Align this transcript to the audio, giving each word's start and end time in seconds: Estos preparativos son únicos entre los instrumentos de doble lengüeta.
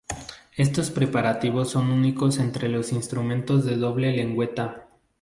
Estos 0.57 0.89
preparativos 0.89 1.69
son 1.69 1.91
únicos 1.91 2.39
entre 2.39 2.69
los 2.69 2.91
instrumentos 2.91 3.65
de 3.65 3.75
doble 3.77 4.11
lengüeta. 4.11 4.87